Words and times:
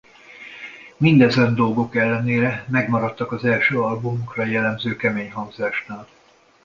Mindezen 0.97 1.55
dolgok 1.55 1.95
ellenére 1.95 2.65
megmaradtak 2.69 3.31
az 3.31 3.45
első 3.45 3.81
albumukra 3.81 4.43
jellemző 4.43 4.95
kemény 4.95 5.31
hangzásnál. 5.31 6.07